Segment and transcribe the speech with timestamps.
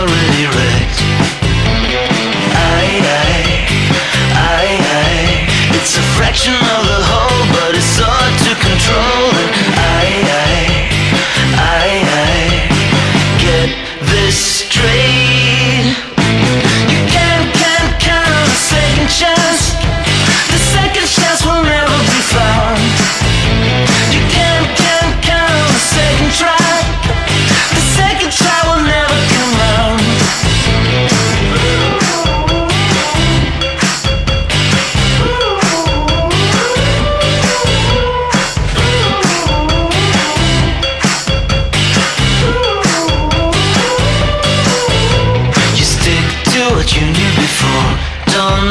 [0.00, 1.00] already wrecked.
[5.76, 7.09] It's a fraction of the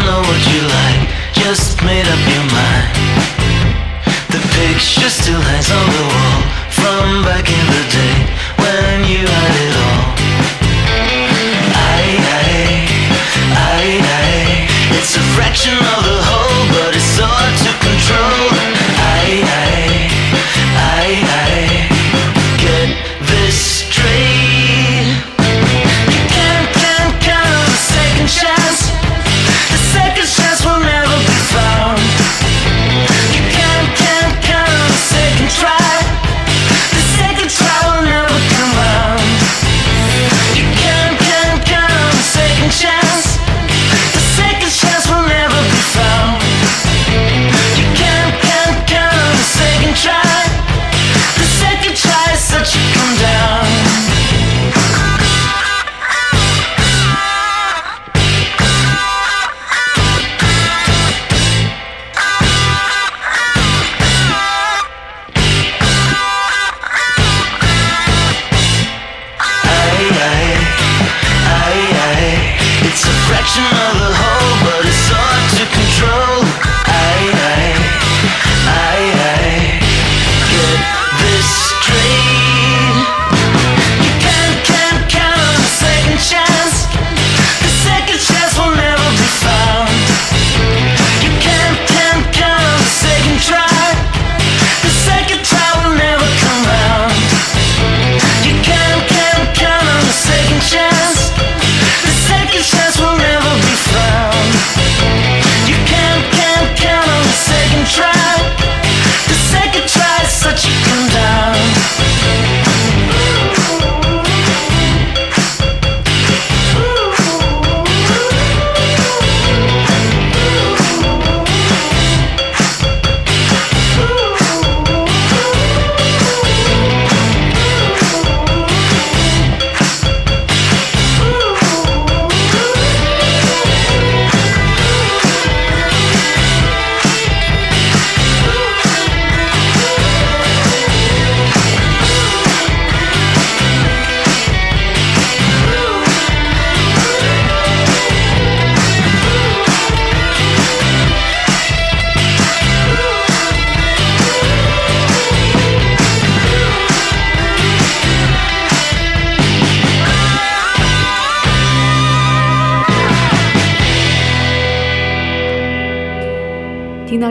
[0.09, 1.01] know what you like,
[1.33, 2.93] just made up your mind.
[4.33, 6.39] The picture still hangs on the wall
[6.79, 8.17] from back in the day
[8.57, 9.68] when you had it.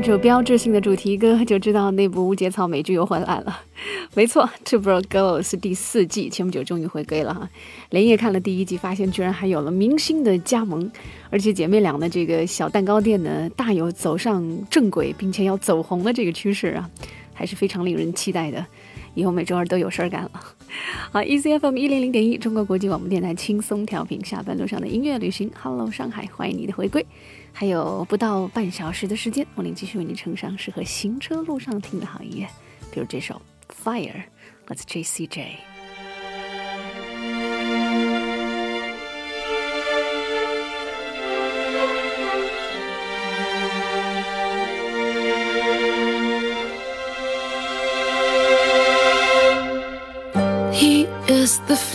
[0.01, 3.61] 这首标志性的主题歌，就知道那部无节操美剧又回来了。
[4.15, 7.51] 没错，Two Broke Girls 第四季前不久终于回归了哈。
[7.91, 10.89] 连夜看了第一季，发现居然还有了明星的加盟，
[11.31, 16.89] 而且姐妹俩的这个小蛋糕店呢，大有走上正轨，并且要走红的这个趋势啊，
[17.35, 18.65] 还是非常令人期待的。
[19.15, 20.31] 以后每周二都有事儿干了。
[21.13, 27.05] 好，ECFM 一零零点一，中国国际广播电台轻松调频，下班路上的音乐旅行，Hello 上海，欢迎你的回归。
[27.53, 32.47] 还有不到半小时的时间，我灵继续为你呈上适合行车路上听的好音乐，
[32.93, 33.41] 比如这首
[33.85, 34.25] 《Fire》
[34.69, 35.78] Let's JCJ.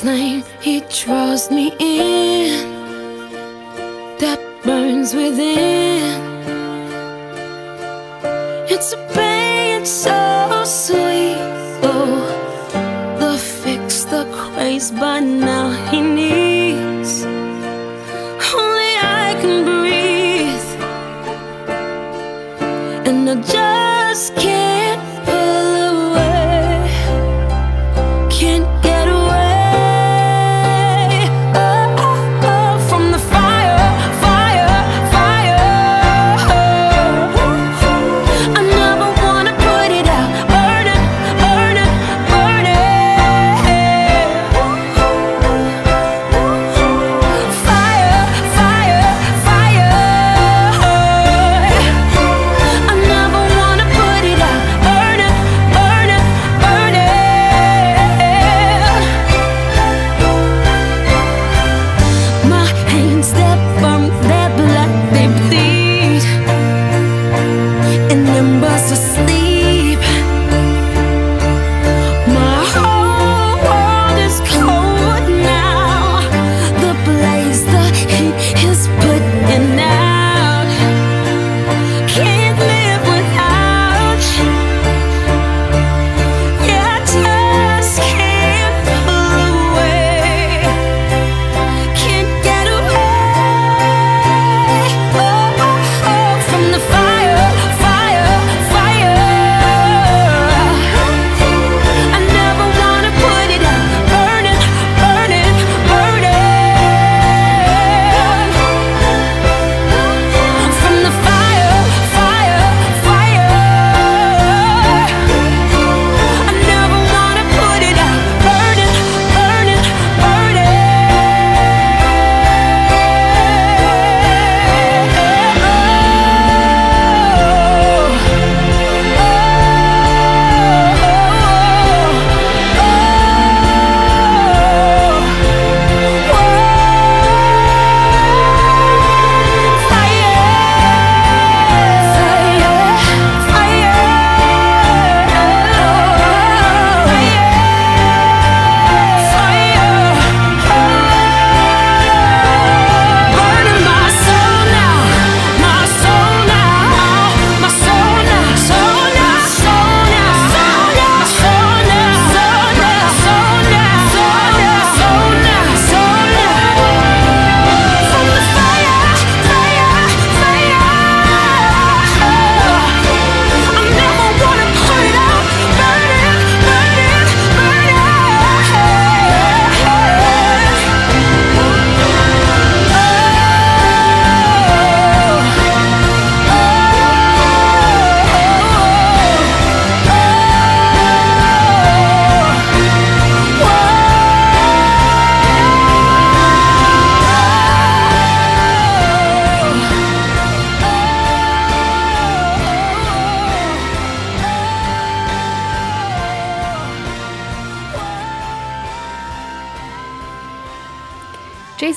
[0.03, 2.69] Flame, he draws me in,
[4.19, 6.19] that burns within.
[8.73, 11.39] It's a pain so sweet.
[11.89, 12.19] Oh,
[13.17, 16.42] the fix, the craze, But now he needs.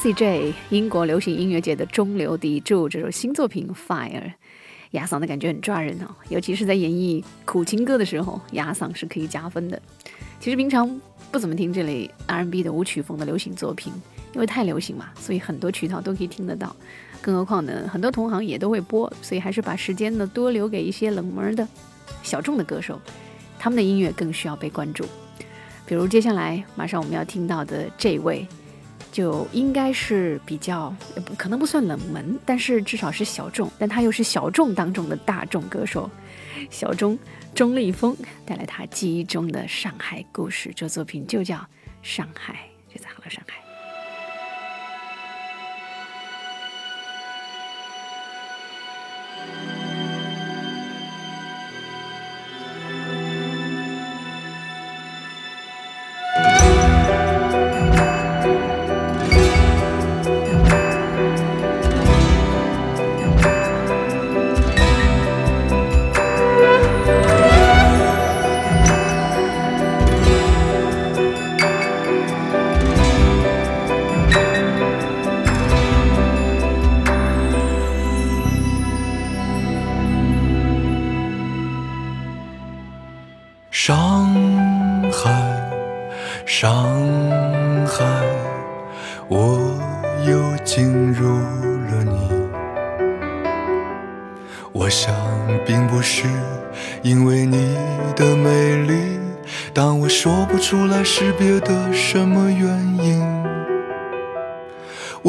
[0.06, 4.22] J C J，英国流行音乐界的中流砥柱，这首新作品《Fire》，
[4.92, 9.82] 哑嗓的感觉很抓人哦，尤其是在演绎苦情歌的时候，哑嗓是可以加分的。
[10.38, 11.00] 其实平常
[11.32, 13.92] 不怎么听这类 R&B 的舞曲风的流行作品，
[14.32, 16.76] 因为太流行嘛，所以很多渠道都可以听得到。
[17.20, 21.66] 更何况呢，很多同行也都会播，所以还是把时间呢多留给一些冷门的
[22.22, 23.00] 小众的歌手，
[23.58, 25.04] 他们的音乐更需要被关注。
[25.84, 28.46] 比如接下来马上我们要听到的这位。
[29.16, 30.94] 就应该是比较，
[31.38, 36.10] 可能不算冷门，但是至少是小众，但他又是小众当中的大众歌手，
[36.68, 37.18] 小钟
[37.54, 41.56] 钟立风带来他记忆中的上海故事，这作品就叫
[42.02, 43.56] 《上海》，就在好了上海。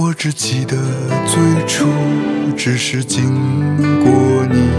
[0.08, 0.78] 我只记得
[1.26, 1.86] 最初
[2.56, 3.26] 只是经
[4.06, 4.70] 过你，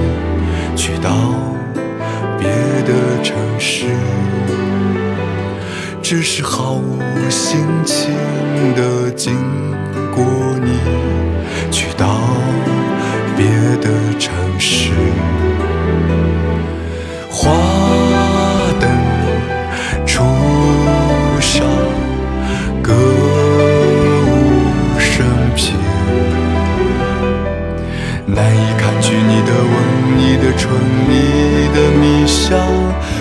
[0.74, 1.34] 去到
[2.38, 3.84] 别的城市，
[6.00, 8.10] 只是毫无心情
[8.74, 9.34] 的经
[10.14, 10.24] 过
[10.64, 10.78] 你，
[11.70, 12.22] 去到
[13.36, 13.46] 别
[13.86, 14.92] 的城市。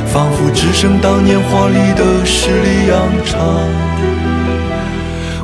[0.05, 3.39] 仿佛只剩当年华丽的十里洋场。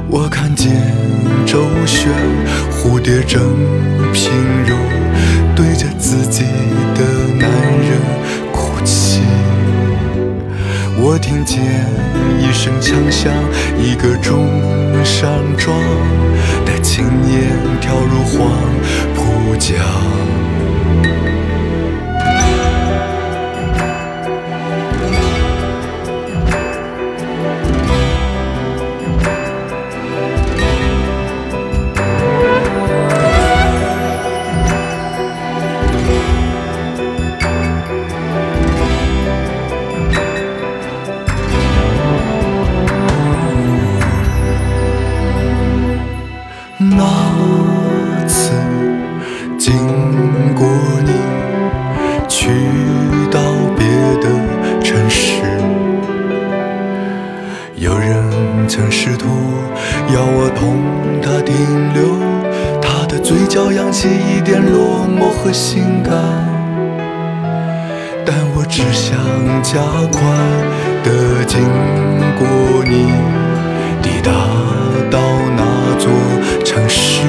[0.09, 0.71] 我看见
[1.45, 2.09] 周旋，
[2.71, 3.41] 蝴蝶正
[4.13, 4.31] 平
[4.65, 4.75] 柔，
[5.55, 6.43] 对着自己
[6.95, 7.03] 的
[7.39, 7.99] 男人
[8.51, 9.21] 哭泣。
[10.95, 11.59] 我听见
[12.39, 13.31] 一声枪响，
[13.77, 14.47] 一个钟
[15.03, 15.75] 上庄，
[16.65, 18.49] 的青年跳入黄
[19.15, 19.75] 浦江。
[65.53, 66.11] 落寞和性感。
[68.25, 69.15] 但我只想
[69.61, 69.79] 加
[70.11, 70.19] 快
[71.03, 71.61] 的经
[72.39, 73.13] 过你，
[74.01, 74.31] 抵达
[75.11, 75.19] 到
[75.55, 75.61] 那
[75.99, 76.09] 座
[76.65, 77.21] 城市。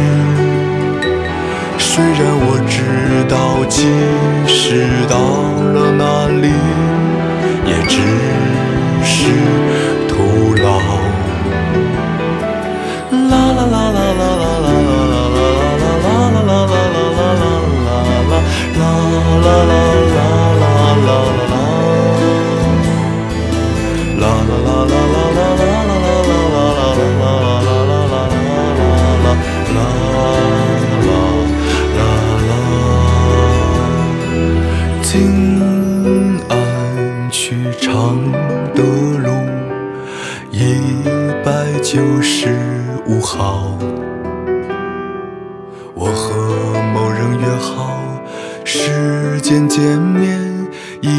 [1.78, 2.16] 虽然
[2.46, 2.80] 我知
[3.28, 3.84] 道，即
[4.46, 5.14] 使到
[5.74, 6.48] 了那里，
[7.66, 7.98] 也只
[9.04, 9.28] 是
[19.62, 19.93] ろ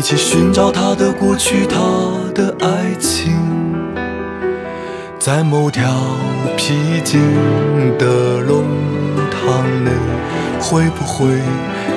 [0.07, 1.79] 起寻找他的过去，他
[2.35, 3.33] 的爱情。
[5.17, 5.81] 在某条
[6.55, 7.19] 僻静
[7.97, 8.65] 的弄
[9.31, 9.89] 堂内，
[10.61, 11.25] 会不会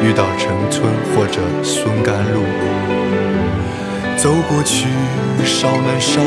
[0.03, 2.41] 遇到陈村或者孙甘露？
[4.17, 4.87] 走过去，
[5.45, 6.23] 少男少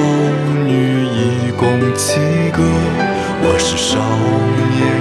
[0.63, 2.19] 女一共七
[2.51, 2.61] 个？
[3.43, 3.97] 我是少
[4.69, 5.00] 年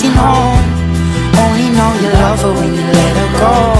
[0.00, 0.64] missing home.
[1.36, 3.79] Only know you love her when you let her go.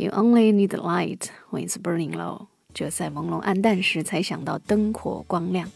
[0.00, 5.70] You only need light when it's burning low，只有在朦胧暗淡时才想到灯火光亮。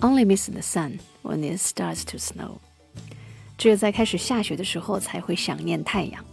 [0.00, 2.56] Only miss the sun when it starts to snow，
[3.58, 6.24] 只有在开始下雪的时候才会想念太阳。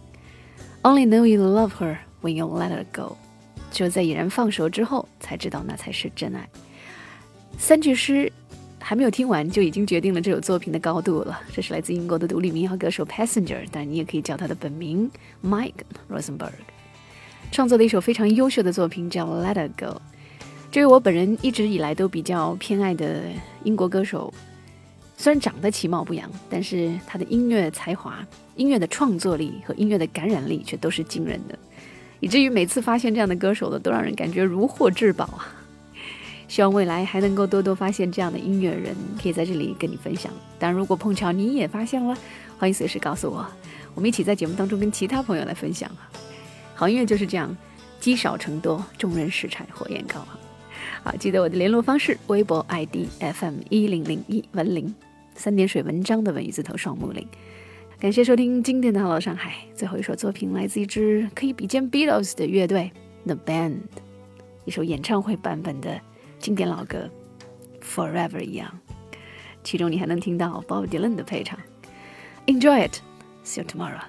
[0.80, 3.18] Only know you love her when you let her go，
[3.70, 6.48] 只有在已然放手之后才知道那才是真爱。
[7.58, 8.32] 三句诗
[8.80, 11.38] 还没有听完就已经决定了这首作品的高度了。
[11.52, 15.10] 这是来自英国的独立民谣歌手 Passenger，但你也可以叫他的本名
[15.44, 16.52] Mike Rosenberg。
[17.54, 19.86] 创作的一首非常优秀的作品叫《Let It Go》，
[20.72, 23.22] 这位我本人一直以来都比较偏爱的
[23.62, 24.34] 英国歌手。
[25.16, 31.56] 虽然长得其貌不扬，但是他的音乐才华、音乐的创作力和音乐的感染力却都是惊人的，
[32.18, 35.46] 以至于每次发现这样的歌手的，都让人感觉如获至宝啊！
[36.50, 40.32] 希望未来还能够多多发现这样的音乐人，可以在这里跟你分享。
[40.58, 42.18] 当然，如果碰巧你也发现了，
[42.58, 43.46] 欢迎随时告诉我，
[43.94, 46.10] 我们一起在节目当中跟其他朋友来分享啊！
[46.74, 47.56] 好音乐就是这样，
[48.00, 50.38] 积少成多，众人拾柴火焰高啊！
[51.04, 54.92] 好，记得我的联络方式：微博 ID FM 一零零一文林，
[55.34, 57.26] 三点水文章的文一字头双木林。
[58.00, 62.90] 感谢收听经典的《Hello 上海》，最后一首作品来自一支可以比肩 Beatles 的乐队
[63.24, 63.76] The Band，
[64.64, 66.00] 一首演唱会版本的
[66.38, 67.08] 经典老歌
[67.82, 68.80] 《Forever 一样》，
[69.62, 71.58] 其中你还能听到 Bob Dylan 的配唱。
[72.46, 72.96] Enjoy it,
[73.44, 74.02] see you tomorrow.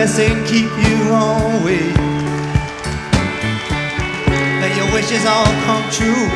[0.00, 1.94] God bless and keep you always.
[4.60, 6.26] May your wishes all come true.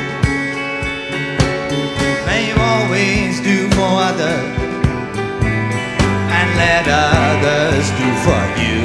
[2.26, 4.58] May you always do for others
[6.36, 8.84] and let others do for you.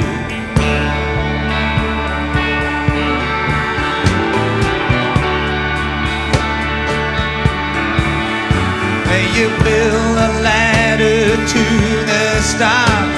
[9.10, 11.64] May you build a ladder to
[12.06, 13.09] the stars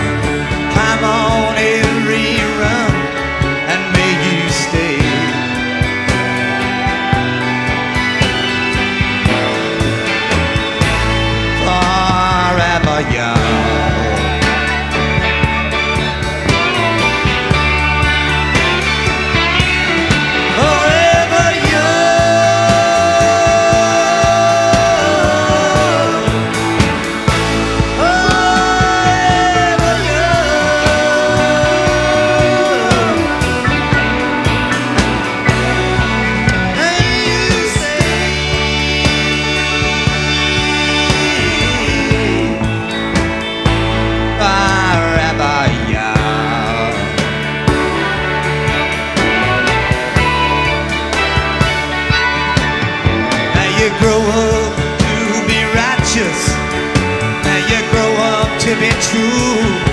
[58.72, 59.92] to be true.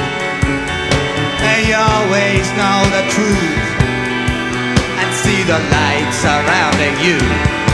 [1.67, 3.67] You always know the truth
[5.01, 7.68] and see the light surrounding you.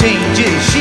[0.00, 0.77] changes.